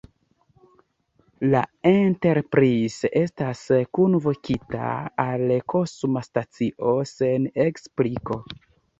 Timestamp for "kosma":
5.75-6.23